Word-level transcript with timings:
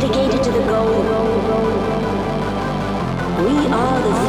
dedicated 0.00 0.42
to 0.42 0.50
the 0.50 0.58
goal. 0.58 1.04
We 3.44 3.66
are 3.68 4.02
the 4.02 4.23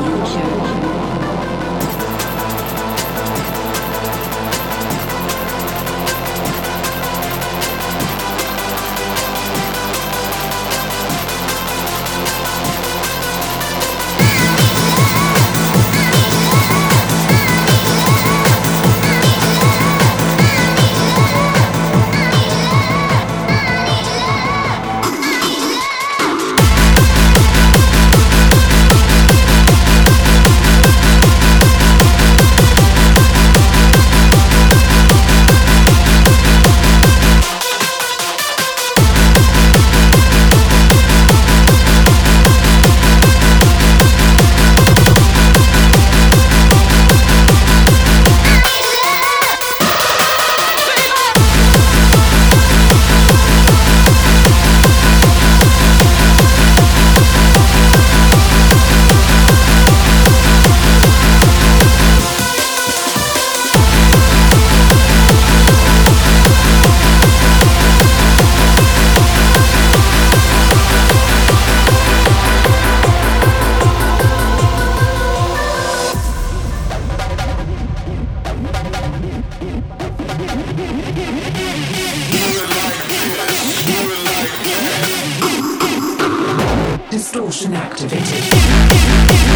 Distortion 87.09 87.73
activated. 87.73 89.55